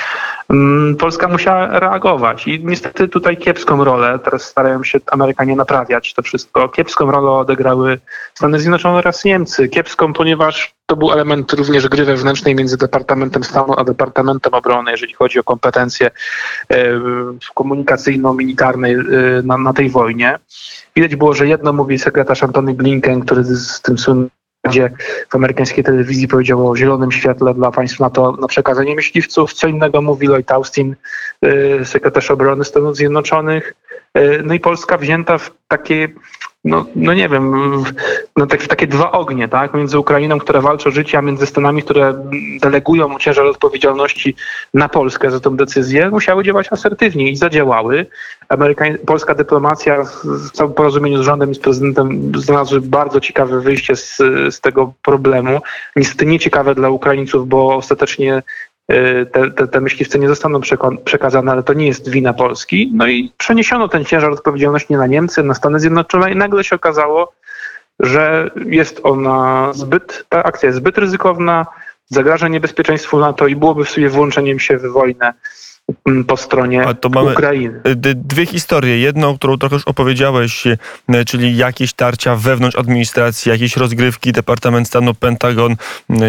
Mm, 0.51 0.97
Polska 0.97 1.29
musiała 1.29 1.79
reagować 1.81 2.47
i 2.47 2.65
niestety 2.65 3.09
tutaj 3.09 3.37
kiepską 3.37 3.85
rolę, 3.85 4.19
teraz 4.25 4.43
starają 4.43 4.85
się 4.85 4.99
Amerykanie 5.11 5.57
naprawiać 5.57 6.15
to 6.15 6.23
wszystko, 6.23 6.69
kiepską 6.69 7.11
rolę 7.11 7.31
odegrały 7.31 7.99
Stany 8.35 8.61
Zjednoczone 8.61 8.99
oraz 8.99 9.25
Niemcy. 9.25 9.69
Kiepską, 9.69 10.13
ponieważ 10.13 10.76
to 10.87 10.97
był 10.97 11.13
element 11.13 11.53
również 11.53 11.89
gry 11.89 12.05
wewnętrznej 12.05 12.55
między 12.55 12.77
Departamentem 12.77 13.45
Stanu 13.45 13.75
a 13.77 13.85
Departamentem 13.85 14.55
Obrony, 14.55 14.91
jeżeli 14.91 15.15
chodzi 15.15 15.39
o 15.39 15.45
kompetencje 15.45 16.11
e, 16.71 16.77
komunikacyjno-militarne 17.55 18.89
e, 18.89 18.95
na, 19.43 19.59
na 19.59 19.73
tej 19.73 19.91
wojnie. 19.91 20.39
Widać 20.97 21.17
było, 21.17 21.35
że 21.35 21.49
jedno 21.49 21.73
mówi 21.73 21.99
sekretarz 21.99 22.43
Antony 22.43 22.75
Blinken, 22.75 23.21
który 23.21 23.45
z 23.45 23.81
tym 23.81 23.99
słynnym 23.99 24.31
gdzie 24.69 24.91
w 25.29 25.35
amerykańskiej 25.35 25.85
telewizji 25.85 26.29
powiedział 26.29 26.71
o 26.71 26.77
zielonym 26.77 27.13
świetle 27.13 27.55
dla 27.55 27.71
państw 27.71 28.01
NATO 28.01 28.33
na 28.41 28.47
przekazanie 28.47 28.95
myśliwców. 28.95 29.53
Co 29.53 29.69
innego 29.69 30.03
mówi 30.03 30.27
Lloyd 30.27 30.51
Austin, 30.51 30.97
y, 31.45 31.85
sekretarz 31.85 32.31
obrony 32.31 32.65
Stanów 32.65 32.97
Zjednoczonych. 32.97 33.75
No 34.45 34.55
i 34.55 34.61
Polska 34.61 34.99
wzięta 34.99 35.39
w 35.39 35.51
takie 35.69 36.09
no, 36.67 36.87
no 36.97 37.15
nie 37.15 37.29
wiem, 37.29 37.55
no 38.37 38.47
tak, 38.47 38.67
takie 38.67 38.87
dwa 38.87 39.13
ognie, 39.13 39.49
tak? 39.49 39.75
Między 39.75 39.99
Ukrainą, 39.99 40.39
która 40.39 40.61
walczy 40.61 40.89
o 40.89 40.93
życie, 40.93 41.19
a 41.19 41.23
między 41.23 41.47
Stanami, 41.47 41.83
które 41.83 42.29
delegują 42.61 43.19
ciężar 43.19 43.47
odpowiedzialności 43.47 44.37
na 44.75 44.89
Polskę 44.89 45.31
za 45.31 45.41
tę 45.41 45.57
decyzję, 45.57 46.11
musiały 46.11 46.45
działać 46.45 46.73
asertywnie 46.73 47.31
i 47.31 47.37
zadziałały. 47.37 48.07
Amerykań, 48.49 48.99
polska 49.07 49.35
dyplomacja 49.35 50.05
w 50.25 50.51
całym 50.51 50.75
porozumieniu 50.75 51.23
z 51.23 51.27
rządem 51.27 51.51
i 51.51 51.55
z 51.55 51.59
prezydentem 51.59 52.33
znalazły 52.37 52.81
bardzo 52.81 53.21
ciekawe 53.21 53.61
wyjście 53.61 53.97
z, 53.97 54.17
z 54.51 54.61
tego 54.61 54.93
problemu. 55.03 55.61
Niestety 55.97 56.27
nieciekawe 56.27 56.75
dla 56.75 56.91
Ukraińców, 56.91 57.49
bo 57.49 57.77
ostatecznie 57.77 58.43
te, 59.33 59.51
te, 59.51 59.69
te 59.69 59.81
myśliwce 59.81 60.19
nie 60.19 60.29
zostaną 60.29 60.61
przekazane, 61.05 61.53
ale 61.53 61.63
to 61.63 61.73
nie 61.73 61.87
jest 61.87 62.09
wina 62.09 62.33
Polski. 62.33 62.91
No 62.95 63.07
i 63.07 63.33
przeniesiono 63.39 63.89
ten 63.89 64.05
ciężar 64.05 64.31
odpowiedzialności 64.31 64.95
na 64.95 65.07
Niemcy, 65.07 65.43
na 65.43 65.55
Stany 65.55 65.81
Zjednoczone 65.81 66.33
i 66.33 66.37
nagle 66.37 66.65
się 66.65 66.77
okazało, 66.77 67.33
że 68.01 68.51
jest 68.67 69.01
ona 69.03 69.69
zbyt, 69.73 70.25
ta 70.29 70.43
akcja 70.45 70.67
jest 70.67 70.79
zbyt 70.79 70.99
ryzykowna, 70.99 71.67
zagraża 72.09 72.49
niebezpieczeństwu 72.49 73.19
NATO 73.19 73.47
i 73.47 73.57
byłoby 73.57 73.85
w 73.85 73.91
sobie 73.91 74.09
włączeniem 74.09 74.59
się 74.59 74.79
w 74.79 74.93
wojnę 74.93 75.35
po 76.27 76.37
stronie 76.37 76.85
Ukrainy. 77.33 77.81
Dwie 78.15 78.47
historie. 78.47 78.99
Jedną, 78.99 79.37
którą 79.39 79.59
trochę 79.59 79.77
już 79.77 79.85
opowiedziałeś, 79.85 80.67
e, 80.67 81.25
czyli 81.25 81.57
jakieś 81.57 81.93
tarcia 81.93 82.37
wewnątrz 82.37 82.79
administracji, 82.79 83.51
jakieś 83.51 83.77
rozgrywki, 83.77 84.33
Departament 84.33 84.89
Stanu, 84.89 85.15
Pentagon, 85.15 85.77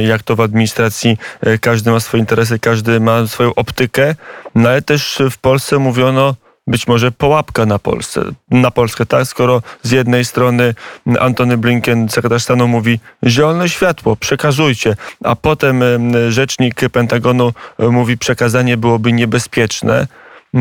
jak 0.08 0.24
to 0.24 0.36
w 0.36 0.42
administracji, 0.42 1.18
e, 1.42 1.58
każdy 1.58 1.92
ma 1.92 2.00
swoje 2.00 2.22
interesy, 2.22 2.60
każdy 2.60 3.00
ma 3.00 3.28
swoją 3.28 3.56
optykę, 3.56 4.16
no 4.56 4.70
ale 4.70 4.82
też 4.82 5.20
w 5.32 5.38
Polsce 5.38 5.80
mówiono, 5.80 6.36
być 6.68 6.88
może 6.88 7.12
połapka 7.12 7.66
na 7.66 7.80
Polsce, 7.80 8.24
na 8.52 8.72
Polskę, 8.72 9.06
tak? 9.06 9.28
Skoro 9.28 9.62
z 9.84 9.92
jednej 9.92 10.26
strony 10.26 10.76
Antony 11.20 11.58
Blinken, 11.58 12.10
sekretarz 12.10 12.44
stanu, 12.44 12.68
mówi 12.68 13.00
zielone 13.26 13.70
światło, 13.70 14.16
przekazujcie, 14.16 14.96
a 15.24 15.36
potem 15.36 15.84
rzecznik 16.30 16.76
Pentagonu 16.92 17.54
mówi 17.80 18.18
przekazanie 18.18 18.78
byłoby 18.78 19.14
niebezpieczne, 19.14 20.08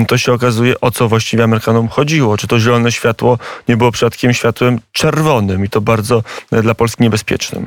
to 0.08 0.18
się 0.18 0.32
okazuje, 0.32 0.80
o 0.80 0.90
co 0.90 1.08
właściwie 1.08 1.44
Amerykanom 1.44 1.88
chodziło. 1.88 2.36
Czy 2.36 2.46
to 2.46 2.60
zielone 2.60 2.92
światło 2.92 3.38
nie 3.68 3.76
było 3.76 3.92
przypadkiem 3.92 4.34
światłem 4.34 4.80
czerwonym 4.92 5.64
i 5.64 5.68
to 5.68 5.80
bardzo 5.80 6.22
e, 6.52 6.62
dla 6.62 6.74
Polski 6.74 7.02
niebezpiecznym. 7.02 7.66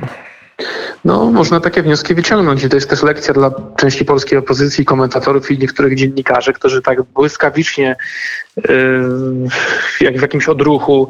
No, 1.04 1.30
można 1.30 1.60
takie 1.60 1.82
wnioski 1.82 2.14
wyciągnąć 2.14 2.64
i 2.64 2.68
to 2.68 2.76
jest 2.76 2.90
też 2.90 3.02
lekcja 3.02 3.34
dla 3.34 3.50
części 3.76 4.04
polskiej 4.04 4.38
opozycji, 4.38 4.84
komentatorów 4.84 5.50
i 5.50 5.58
niektórych 5.58 5.94
dziennikarzy, 5.94 6.52
którzy 6.52 6.82
tak 6.82 7.02
błyskawicznie 7.02 7.96
jak 10.00 10.18
w 10.18 10.22
jakimś 10.22 10.48
odruchu 10.48 11.08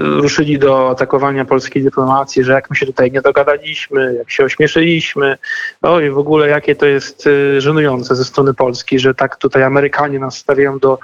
ruszyli 0.00 0.58
do 0.58 0.90
atakowania 0.90 1.44
polskiej 1.44 1.82
dyplomacji, 1.82 2.44
że 2.44 2.52
jak 2.52 2.70
my 2.70 2.76
się 2.76 2.86
tutaj 2.86 3.12
nie 3.12 3.22
dogadaliśmy, 3.22 4.14
jak 4.18 4.30
się 4.30 4.44
ośmieszyliśmy, 4.44 5.38
oj, 5.82 6.10
w 6.10 6.18
ogóle 6.18 6.48
jakie 6.48 6.76
to 6.76 6.86
jest 6.86 7.26
y, 7.26 7.60
żenujące 7.60 8.16
ze 8.16 8.24
strony 8.24 8.54
Polski, 8.54 8.98
że 8.98 9.14
tak 9.14 9.36
tutaj 9.36 9.62
Amerykanie 9.62 10.18
nas 10.18 10.36
stawiają 10.36 10.78
do, 10.78 10.98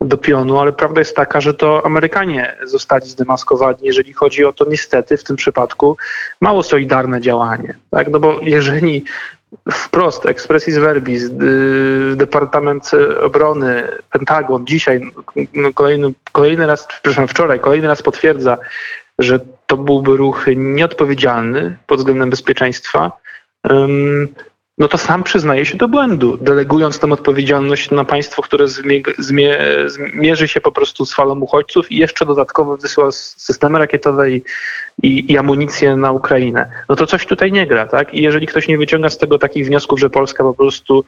do 0.00 0.16
pionu, 0.16 0.58
ale 0.58 0.72
prawda 0.72 1.00
jest 1.00 1.16
taka, 1.16 1.40
że 1.40 1.54
to 1.54 1.86
Amerykanie 1.86 2.56
zostali 2.64 3.10
zdemaskowani, 3.10 3.78
jeżeli 3.82 4.12
chodzi 4.12 4.44
o 4.44 4.52
to 4.52 4.64
niestety 4.70 5.16
w 5.16 5.24
tym 5.24 5.36
przypadku 5.36 5.96
mało 6.40 6.62
solidarne 6.62 7.19
działanie. 7.20 7.74
Tak? 7.90 8.08
No 8.08 8.20
bo 8.20 8.40
jeżeli 8.42 9.04
wprost, 9.72 10.26
expressis 10.26 10.78
verbis, 10.78 11.22
y, 11.22 12.16
Departament 12.16 12.90
Obrony, 13.22 13.88
Pentagon 14.10 14.66
dzisiaj 14.66 15.00
no, 15.54 15.72
kolejny, 15.72 16.12
kolejny 16.32 16.66
raz, 16.66 16.86
przepraszam, 16.86 17.28
wczoraj 17.28 17.60
kolejny 17.60 17.88
raz 17.88 18.02
potwierdza, 18.02 18.58
że 19.18 19.40
to 19.66 19.76
byłby 19.76 20.16
ruch 20.16 20.46
nieodpowiedzialny 20.56 21.76
pod 21.86 21.98
względem 21.98 22.30
bezpieczeństwa, 22.30 23.12
no 24.80 24.88
to 24.88 24.98
sam 24.98 25.22
przyznaje 25.22 25.66
się 25.66 25.76
do 25.76 25.88
błędu, 25.88 26.38
delegując 26.40 26.98
tę 26.98 27.12
odpowiedzialność 27.12 27.90
na 27.90 28.04
państwo, 28.04 28.42
które 28.42 28.68
zmie, 28.68 29.00
zmie, 29.18 29.58
zmierzy 29.86 30.48
się 30.48 30.60
po 30.60 30.72
prostu 30.72 31.06
z 31.06 31.14
falą 31.14 31.40
uchodźców 31.40 31.92
i 31.92 31.96
jeszcze 31.96 32.26
dodatkowo 32.26 32.76
wysyła 32.76 33.12
systemy 33.12 33.78
rakietowe 33.78 34.30
i, 34.30 34.42
i, 35.02 35.32
i 35.32 35.38
amunicję 35.38 35.96
na 35.96 36.12
Ukrainę. 36.12 36.70
No 36.88 36.96
to 36.96 37.06
coś 37.06 37.26
tutaj 37.26 37.52
nie 37.52 37.66
gra, 37.66 37.86
tak? 37.86 38.14
I 38.14 38.22
jeżeli 38.22 38.46
ktoś 38.46 38.68
nie 38.68 38.78
wyciąga 38.78 39.10
z 39.10 39.18
tego 39.18 39.38
takich 39.38 39.66
wniosków, 39.66 40.00
że 40.00 40.10
Polska 40.10 40.44
po 40.44 40.54
prostu 40.54 41.04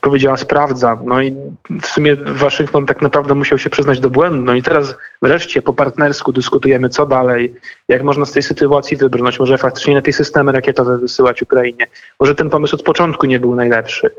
powiedziała 0.00 0.36
sprawdzam, 0.36 0.98
no 1.04 1.22
i 1.22 1.34
w 1.82 1.86
sumie 1.86 2.16
Waszyngton 2.16 2.86
tak 2.86 3.02
naprawdę 3.02 3.34
musiał 3.34 3.58
się 3.58 3.70
przyznać 3.70 4.00
do 4.00 4.10
błędu, 4.10 4.42
no 4.42 4.54
i 4.54 4.62
teraz 4.62 4.94
wreszcie 5.22 5.62
po 5.62 5.72
partnersku 5.72 6.32
dyskutujemy 6.32 6.88
co 6.88 7.06
dalej, 7.06 7.54
jak 7.88 8.02
można 8.02 8.24
z 8.24 8.32
tej 8.32 8.42
sytuacji 8.42 8.96
wybrnąć, 8.96 9.38
może 9.38 9.58
faktycznie 9.58 9.94
lepiej 9.94 10.12
systemy 10.12 10.52
rakietowe 10.52 10.98
wysyłać 10.98 11.42
Ukrainie, 11.42 11.86
może 12.20 12.34
ten 12.34 12.50
pomysł 12.50 12.76
od 12.76 12.82
początku 12.82 13.15
nie 13.24 13.40
był 13.40 13.54
najlepszy. 13.54 14.10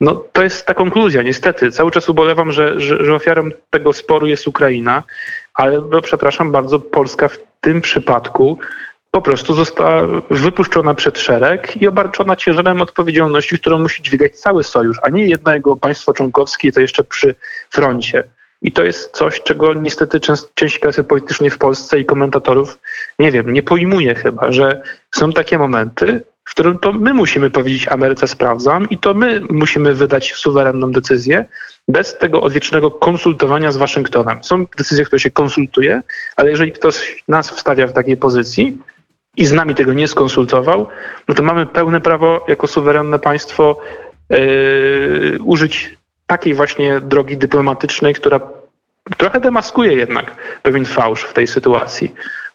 No 0.00 0.24
to 0.32 0.42
jest 0.42 0.66
ta 0.66 0.74
konkluzja, 0.74 1.22
niestety. 1.22 1.70
Cały 1.70 1.90
czas 1.90 2.08
ubolewam, 2.08 2.52
że, 2.52 2.80
że, 2.80 3.04
że 3.04 3.14
ofiarą 3.14 3.50
tego 3.70 3.92
sporu 3.92 4.26
jest 4.26 4.48
Ukraina, 4.48 5.02
ale 5.54 5.82
no, 5.90 6.00
przepraszam 6.02 6.52
bardzo, 6.52 6.80
Polska 6.80 7.28
w 7.28 7.38
tym 7.60 7.80
przypadku 7.80 8.58
po 9.10 9.22
prostu 9.22 9.54
została 9.54 10.02
wypuszczona 10.30 10.94
przed 10.94 11.18
szereg 11.18 11.82
i 11.82 11.88
obarczona 11.88 12.36
ciężarem 12.36 12.80
odpowiedzialności, 12.80 13.58
którą 13.58 13.78
musi 13.78 14.02
dźwigać 14.02 14.36
cały 14.36 14.64
sojusz, 14.64 14.96
a 15.02 15.08
nie 15.08 15.26
jedno 15.26 15.54
jego 15.54 15.76
państwo 15.76 16.12
członkowskie, 16.12 16.72
to 16.72 16.80
jeszcze 16.80 17.04
przy 17.04 17.34
froncie. 17.70 18.24
I 18.62 18.72
to 18.72 18.84
jest 18.84 19.12
coś, 19.12 19.40
czego 19.42 19.74
niestety 19.74 20.20
część 20.54 20.78
klasy 20.78 21.04
politycznej 21.04 21.50
w 21.50 21.58
Polsce 21.58 22.00
i 22.00 22.04
komentatorów, 22.04 22.78
nie 23.18 23.32
wiem, 23.32 23.52
nie 23.52 23.62
pojmuje 23.62 24.14
chyba, 24.14 24.52
że 24.52 24.82
są 25.10 25.32
takie 25.32 25.58
momenty, 25.58 26.22
w 26.44 26.50
którym 26.50 26.78
to 26.78 26.92
my 26.92 27.14
musimy 27.14 27.50
powiedzieć 27.50 27.88
Ameryce 27.88 28.28
sprawdzam 28.28 28.90
i 28.90 28.98
to 28.98 29.14
my 29.14 29.40
musimy 29.50 29.94
wydać 29.94 30.32
suwerenną 30.32 30.92
decyzję 30.92 31.44
bez 31.88 32.18
tego 32.18 32.42
odwiecznego 32.42 32.90
konsultowania 32.90 33.72
z 33.72 33.76
Waszyngtonem. 33.76 34.44
Są 34.44 34.66
decyzje, 34.78 35.04
które 35.04 35.20
się 35.20 35.30
konsultuje, 35.30 36.02
ale 36.36 36.50
jeżeli 36.50 36.72
ktoś 36.72 37.24
nas 37.28 37.50
wstawia 37.50 37.86
w 37.86 37.92
takiej 37.92 38.16
pozycji 38.16 38.78
i 39.36 39.46
z 39.46 39.52
nami 39.52 39.74
tego 39.74 39.92
nie 39.92 40.08
skonsultował, 40.08 40.86
no 41.28 41.34
to 41.34 41.42
mamy 41.42 41.66
pełne 41.66 42.00
prawo 42.00 42.44
jako 42.48 42.66
suwerenne 42.66 43.18
państwo 43.18 43.80
yy, 44.30 45.38
użyć 45.44 45.96
takiej 46.26 46.54
właśnie 46.54 47.00
drogi 47.00 47.36
dyplomatycznej, 47.36 48.14
która 48.14 48.40
trochę 49.16 49.40
demaskuje 49.40 49.92
jednak 49.92 50.36
pewien 50.62 50.84
fałsz 50.84 51.22
w 51.22 51.32
tej 51.32 51.46
sytuacji. 51.46 52.14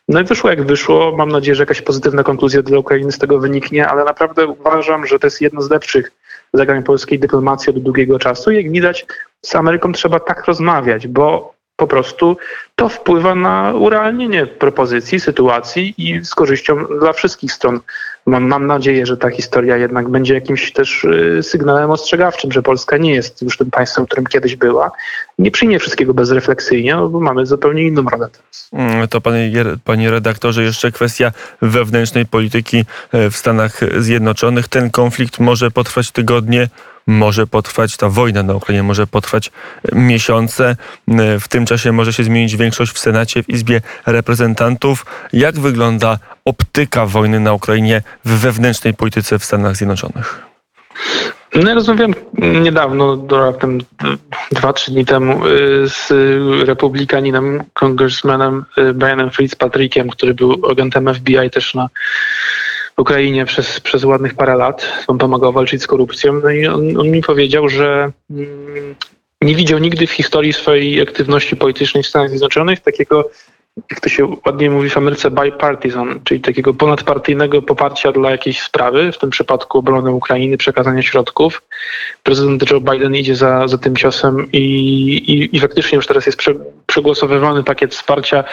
No 0.10 0.20
i 0.20 0.24
wyszło 0.24 0.50
jak 0.50 0.66
wyszło. 0.66 1.18
Mam 1.18 1.30
nadzieję, 1.30 1.56
że 1.56 1.62
jakaś 1.64 1.82
pozytywna 1.82 2.24
konkluzja 2.24 2.62
dla 2.62 2.80
Ukrainy 2.80 3.12
z 3.12 3.18
tego 3.18 3.40
wyniknie, 3.40 3.88
ale 3.88 4.04
naprawdę 4.04 4.48
uważam, 4.48 5.06
że 5.06 5.20
to 5.20 5.28
jest 5.28 5.42
jedno 5.42 5.62
z 5.62 5.70
lepszych 5.70 6.12
zagrań 6.54 6.84
polskiej 6.84 7.20
dyplomacji 7.20 7.70
od 7.70 7.80
długiego 7.80 8.20
czasu. 8.20 8.52
Jak 8.52 8.72
widać, 8.72 9.06
z 9.42 9.56
Ameryką 9.56 9.92
trzeba 9.92 10.20
tak 10.20 10.46
rozmawiać, 10.46 11.08
bo 11.08 11.54
po 11.80 11.88
prostu 11.88 12.38
to 12.76 12.90
wpływa 12.90 13.36
na 13.36 13.74
urealnienie 13.74 14.48
propozycji, 14.48 15.20
sytuacji 15.20 15.94
i 15.98 16.26
z 16.26 16.36
korzyścią 16.36 16.86
dla 17.00 17.14
wszystkich 17.14 17.52
stron. 17.52 17.80
Mam, 18.26 18.48
mam 18.48 18.68
nadzieję, 18.68 19.06
że 19.06 19.18
ta 19.18 19.30
historia 19.30 19.78
jednak 19.78 20.10
będzie 20.10 20.34
jakimś 20.34 20.72
też 20.72 21.04
y, 21.04 21.44
sygnałem 21.44 21.92
ostrzegawczym, 21.92 22.52
że 22.52 22.62
Polska 22.62 22.98
nie 22.98 23.16
jest 23.16 23.42
już 23.42 23.58
tym 23.58 23.72
państwem, 23.72 24.06
którym 24.06 24.26
kiedyś 24.26 24.56
była. 24.56 24.92
Nie 25.40 25.52
przyjmie 25.52 25.80
wszystkiego 25.80 26.14
bezrefleksyjnie, 26.14 26.96
no 26.96 27.10
bo 27.10 27.20
mamy 27.20 27.46
zupełnie 27.46 27.84
inną 27.84 28.04
rolę 28.04 28.28
teraz. 28.32 28.70
Mm, 28.74 29.08
to 29.08 29.22
panie, 29.22 29.52
panie 29.84 30.12
redaktorze, 30.12 30.64
jeszcze 30.64 30.92
kwestia 30.92 31.32
wewnętrznej 31.62 32.26
polityki 32.26 32.86
e, 33.12 33.30
w 33.30 33.38
Stanach 33.38 33.80
Zjednoczonych. 33.98 34.68
Ten 34.68 34.92
konflikt 34.92 35.40
może 35.40 35.72
potrwać 35.72 36.12
tygodnie, 36.12 36.68
może 37.08 37.48
potrwać, 37.48 37.98
ta 37.98 38.10
wojna 38.10 38.44
na 38.44 38.54
Ukrainie 38.54 38.84
może 38.84 39.08
potrwać 39.08 39.52
miesiące. 39.94 40.76
W 41.40 41.48
tym 41.48 41.66
czasie 41.66 41.92
może 41.92 42.14
się 42.14 42.24
zmienić 42.24 42.58
większość 42.58 42.92
w 42.92 43.00
Senacie, 43.00 43.44
w 43.44 43.50
Izbie 43.50 43.82
Reprezentantów. 44.06 45.06
Jak 45.34 45.60
wygląda 45.60 46.20
optyka 46.46 47.06
wojny 47.06 47.40
na 47.40 47.54
Ukrainie 47.54 48.02
w 48.26 48.32
wewnętrznej 48.32 48.94
polityce 48.94 49.40
w 49.40 49.46
Stanach 49.46 49.76
Zjednoczonych? 49.76 50.50
No 51.56 51.70
ja 51.70 51.76
rozmawiałem 51.76 52.14
niedawno, 52.62 53.28
raptem 53.32 53.80
dwa, 54.52 54.74
trzy 54.74 54.92
dni 54.92 55.06
temu 55.06 55.48
y, 55.48 55.90
z 55.90 56.12
republikaninem, 56.68 57.64
congressmanem 57.74 58.66
y, 58.78 58.94
Brianem 58.94 59.30
Fitzpatrickiem, 59.30 60.10
który 60.10 60.34
był 60.34 60.62
agentem 60.72 61.14
FBI 61.14 61.50
też 61.50 61.74
na 61.74 61.90
Ukrainie 63.00 63.46
przez, 63.46 63.80
przez 63.80 64.04
ładnych 64.04 64.34
parę 64.34 64.56
lat. 64.56 64.92
On 65.08 65.18
pomagał 65.18 65.54
walczyć 65.54 65.84
z 65.84 65.88
korupcją. 65.88 66.34
No 66.34 66.50
i 66.50 66.68
on, 66.68 66.98
on 66.98 67.12
mi 67.12 67.22
powiedział, 67.22 67.70
że 67.70 68.12
mm, 68.32 68.96
nie 69.42 69.56
widział 69.56 69.80
nigdy 69.80 70.08
w 70.08 70.12
historii 70.12 70.54
swojej 70.54 71.02
aktywności 71.02 71.56
politycznej 71.56 72.04
w 72.04 72.08
Stanach 72.08 72.30
Zjednoczonych 72.30 72.80
takiego, 72.80 73.30
jak 73.92 74.00
to 74.00 74.10
się 74.10 74.38
ładnie 74.46 74.70
mówi 74.70 74.90
w 74.90 74.98
Ameryce, 74.98 75.32
bipartisan, 75.32 76.20
czyli 76.24 76.42
takiego 76.42 76.74
ponadpartyjnego 76.74 77.62
poparcia 77.62 78.12
dla 78.12 78.32
jakiejś 78.32 78.62
sprawy, 78.62 79.12
w 79.12 79.18
tym 79.18 79.30
przypadku 79.30 79.78
obrony 79.78 80.12
Ukrainy, 80.12 80.58
przekazania 80.58 81.02
środków. 81.02 81.62
prezydent 82.24 82.72
Joe 82.72 82.82
Biden 82.82 83.16
idzie 83.16 83.36
za, 83.36 83.68
za 83.68 83.78
tym 83.78 83.96
ciosem 83.96 84.52
i, 84.54 84.60
i, 85.28 85.56
i 85.56 85.60
faktycznie 85.60 85.96
już 85.96 86.08
teraz 86.08 86.26
jest 86.26 86.38
prze, 86.38 86.54
przegłosowywany 86.86 87.64
pakiet 87.64 87.96
wsparcia. 87.96 88.44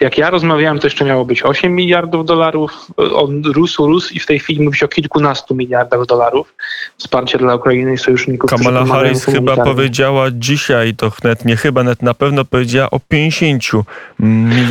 Jak 0.00 0.18
ja 0.18 0.30
rozmawiałem, 0.30 0.78
to 0.78 0.86
jeszcze 0.86 1.04
miało 1.04 1.24
być 1.24 1.42
8 1.42 1.74
miliardów 1.74 2.26
dolarów. 2.26 2.86
On 2.96 3.42
rósł, 3.44 3.86
rósł 3.86 4.14
i 4.14 4.20
w 4.20 4.26
tej 4.26 4.38
chwili 4.38 4.64
mówi 4.64 4.78
się 4.78 4.86
o 4.86 4.88
kilkunastu 4.88 5.54
miliardach 5.54 6.06
dolarów 6.06 6.54
wsparcia 6.96 7.38
dla 7.38 7.54
Ukrainy 7.54 7.94
i 7.94 7.98
sojuszników. 7.98 8.50
Kamala 8.50 8.86
Harris 8.86 9.24
chyba 9.24 9.56
powiedziała 9.56 10.30
dzisiaj, 10.30 10.94
to 10.94 11.12
net 11.24 11.44
nie 11.44 11.56
chyba, 11.56 11.82
net 11.82 12.02
na 12.02 12.14
pewno 12.14 12.44
powiedziała 12.44 12.90
o 12.90 13.00
50 13.08 13.62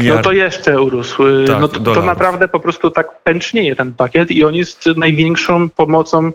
No 0.04 0.22
to 0.22 0.32
jeszcze 0.32 0.82
urósł. 0.82 1.24
Tak, 1.48 1.62
no 1.62 1.68
to, 1.68 1.80
to 1.80 2.02
naprawdę 2.02 2.48
po 2.48 2.60
prostu 2.60 2.92
tak 2.92 3.24
pęcznieje 3.24 3.76
ten 3.76 3.94
pakiet 3.94 4.32
i 4.32 4.44
on 4.44 4.56
jest 4.56 4.86
największą 4.98 5.70
pomocą, 5.70 6.32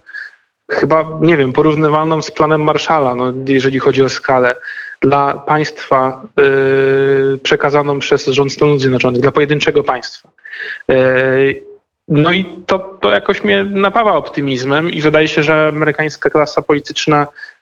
chyba, 0.70 1.18
nie 1.20 1.36
wiem, 1.36 1.52
porównywalną 1.52 2.22
z 2.22 2.30
planem 2.30 2.62
Marshalla, 2.62 3.14
no, 3.14 3.32
jeżeli 3.46 3.78
chodzi 3.78 4.02
o 4.02 4.08
skalę, 4.08 4.54
dla 5.00 5.34
państwa 5.34 6.22
yy, 6.36 7.38
przekazaną 7.42 7.98
przez 7.98 8.26
rząd 8.26 8.52
Stanów 8.52 8.80
Zjednoczonych, 8.80 9.20
dla 9.20 9.32
pojedynczego 9.32 9.84
państwa. 9.84 10.28
Yy, 10.88 11.62
no 12.08 12.32
i 12.32 12.44
to, 12.66 12.78
to 12.78 13.10
jakoś 13.10 13.44
mnie 13.44 13.64
napawa 13.64 14.12
optymizmem 14.12 14.90
i 14.90 15.00
wydaje 15.00 15.28
się, 15.28 15.42
że 15.42 15.68
amerykańska 15.68 16.30
klasa 16.30 16.62
polityczna 16.62 17.26
y, 17.26 17.55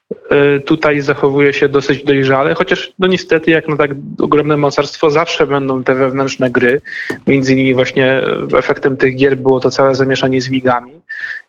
tutaj 0.65 1.01
zachowuje 1.01 1.53
się 1.53 1.69
dosyć 1.69 2.03
dojrzale, 2.03 2.53
chociaż 2.53 2.93
no 2.99 3.07
niestety 3.07 3.51
jak 3.51 3.67
na 3.67 3.77
tak 3.77 3.91
ogromne 4.19 4.57
mocarstwo 4.57 5.11
zawsze 5.11 5.47
będą 5.47 5.83
te 5.83 5.95
wewnętrzne 5.95 6.51
gry. 6.51 6.81
Między 7.27 7.53
innymi 7.53 7.73
właśnie 7.73 8.21
efektem 8.57 8.97
tych 8.97 9.15
gier 9.15 9.37
było 9.37 9.59
to 9.59 9.71
całe 9.71 9.95
zamieszanie 9.95 10.41
z 10.41 10.49
wigami 10.49 10.91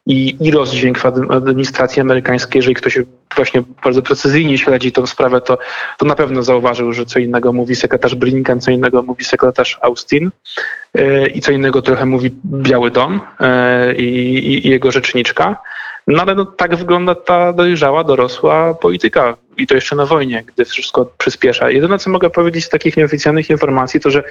i, 0.07 0.37
i 0.41 0.51
rozdźwięk 0.51 0.99
w 0.99 1.05
adm- 1.05 1.37
administracji 1.37 2.01
amerykańskiej. 2.01 2.59
Jeżeli 2.59 2.75
ktoś 2.75 2.99
właśnie 3.37 3.63
bardzo 3.85 4.03
precyzyjnie 4.03 4.59
śledzi 4.59 4.93
tą 4.93 5.07
sprawę, 5.07 5.41
to, 5.41 5.59
to 5.99 6.07
na 6.07 6.15
pewno 6.15 6.43
zauważył, 6.43 6.93
że 6.93 7.07
co 7.07 7.19
innego 7.19 7.53
mówi 7.53 7.77
sekretarz 7.77 8.15
Blinken, 8.15 8.61
co 8.61 8.71
innego 8.71 9.03
mówi 9.03 9.25
sekretarz 9.25 9.79
Austin 9.83 10.31
y, 10.99 11.27
i 11.35 11.41
co 11.41 11.53
innego 11.53 11.83
trochę 11.83 12.07
mówi 12.07 12.31
Biały 12.45 12.91
Dom 12.91 13.21
y, 13.41 13.95
i, 13.95 14.05
i, 14.05 14.67
i 14.67 14.71
jego 14.71 14.93
rzeczniczka. 14.93 15.57
No 16.07 16.23
ale 16.23 16.35
no, 16.35 16.45
tak 16.45 16.77
wygląda 16.77 17.15
ta 17.15 17.53
dojrzała, 17.53 18.05
dorosła 18.05 18.75
polityka 18.75 19.37
i 19.57 19.67
to 19.67 19.75
jeszcze 19.75 19.97
na 19.97 20.07
wojnie, 20.07 20.45
gdy 20.47 20.65
wszystko 20.65 21.13
przyspiesza. 21.19 21.71
Jedyne, 21.71 21.99
co 21.99 22.11
mogę 22.11 22.31
powiedzieć 22.31 22.65
z 22.65 22.69
takich 22.69 22.97
nieoficjalnych 22.97 23.51
informacji, 23.51 24.01
to 24.01 24.11
że 24.11 24.23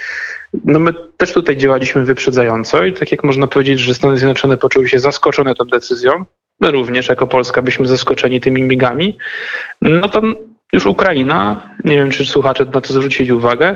no 0.65 0.79
my 0.79 0.93
też 1.17 1.33
tutaj 1.33 1.57
działaliśmy 1.57 2.05
wyprzedzająco 2.05 2.85
i 2.85 2.93
tak 2.93 3.11
jak 3.11 3.23
można 3.23 3.47
powiedzieć, 3.47 3.79
że 3.79 3.93
Stany 3.93 4.17
Zjednoczone 4.17 4.57
poczuły 4.57 4.89
się 4.89 4.99
zaskoczone 4.99 5.55
tą 5.55 5.65
decyzją, 5.65 6.25
my 6.59 6.71
również 6.71 7.09
jako 7.09 7.27
Polska 7.27 7.61
byliśmy 7.61 7.87
zaskoczeni 7.87 8.41
tymi 8.41 8.63
migami, 8.63 9.17
no 9.81 10.09
to 10.09 10.21
już 10.73 10.85
Ukraina, 10.85 11.69
nie 11.83 11.95
wiem 11.95 12.11
czy 12.11 12.25
słuchacze 12.25 12.65
na 12.65 12.81
to 12.81 12.93
zwrócili 12.93 13.31
uwagę, 13.31 13.75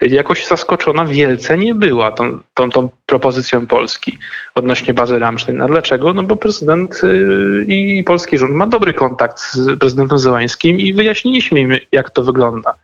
jakoś 0.00 0.46
zaskoczona 0.46 1.04
wielce 1.04 1.58
nie 1.58 1.74
była 1.74 2.12
tą, 2.12 2.38
tą, 2.54 2.70
tą 2.70 2.88
propozycją 3.06 3.66
Polski 3.66 4.18
odnośnie 4.54 4.94
bazy 4.94 5.18
Ramstein. 5.18 5.62
A 5.62 5.66
dlaczego? 5.66 6.14
No 6.14 6.22
bo 6.22 6.36
prezydent 6.36 7.00
yy, 7.02 7.64
i 7.68 8.04
polski 8.04 8.38
rząd 8.38 8.52
ma 8.52 8.66
dobry 8.66 8.94
kontakt 8.94 9.40
z 9.40 9.78
prezydentem 9.78 10.18
Zełańskim 10.18 10.80
i 10.80 10.92
wyjaśniliśmy 10.92 11.60
im, 11.60 11.76
jak 11.92 12.10
to 12.10 12.22
wygląda, 12.22 12.74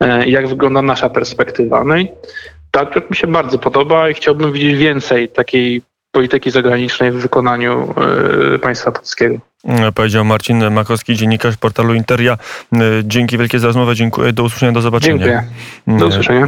e, 0.00 0.28
jak 0.28 0.48
wygląda 0.48 0.82
nasza 0.82 1.10
perspektywa. 1.10 1.84
No 1.84 1.96
i 1.96 2.08
tak 2.70 3.10
mi 3.10 3.16
się 3.16 3.26
bardzo 3.26 3.58
podoba 3.58 4.10
i 4.10 4.14
chciałbym 4.14 4.52
widzieć 4.52 4.76
więcej 4.76 5.28
takiej 5.28 5.82
polityki 6.12 6.50
zagranicznej 6.50 7.12
w 7.12 7.14
wykonaniu 7.14 7.94
e, 8.54 8.58
państwa 8.58 8.92
polskiego. 8.92 9.38
Powiedział 9.94 10.24
Marcin 10.24 10.70
Makowski, 10.70 11.16
dziennikarz 11.16 11.56
portalu 11.56 11.94
Interia. 11.94 12.38
Dzięki 13.04 13.38
wielkie 13.38 13.58
za 13.58 13.66
rozmowę, 13.66 13.94
dziękuję, 13.94 14.32
do 14.32 14.42
usłyszenia, 14.42 14.72
do 14.72 14.80
zobaczenia. 14.80 15.18
Dziękuję. 15.18 15.44
Do 15.98 16.06
usłyszenia. 16.06 16.46